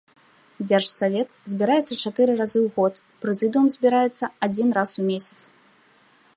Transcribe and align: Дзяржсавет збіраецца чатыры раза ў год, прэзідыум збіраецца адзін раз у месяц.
Дзяржсавет 0.69 1.29
збіраецца 1.51 1.93
чатыры 2.03 2.33
раза 2.41 2.57
ў 2.65 2.73
год, 2.77 2.93
прэзідыум 3.25 3.67
збіраецца 3.75 4.25
адзін 4.47 4.67
раз 4.79 4.89
у 5.05 5.07
месяц. 5.11 5.39